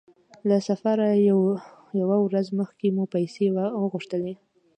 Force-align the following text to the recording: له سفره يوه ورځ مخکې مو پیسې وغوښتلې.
له 0.47 0.57
سفره 0.67 1.07
يوه 2.01 2.17
ورځ 2.25 2.47
مخکې 2.59 2.87
مو 2.95 3.03
پیسې 3.13 3.45
وغوښتلې. 3.81 4.33